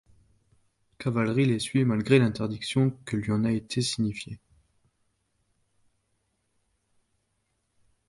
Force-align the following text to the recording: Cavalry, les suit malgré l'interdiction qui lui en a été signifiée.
Cavalry, 0.97 1.45
les 1.45 1.59
suit 1.59 1.85
malgré 1.85 2.17
l'interdiction 2.17 2.89
qui 3.07 3.17
lui 3.17 3.31
en 3.31 3.43
a 3.45 3.51
été 3.51 3.83
signifiée. 3.83 4.39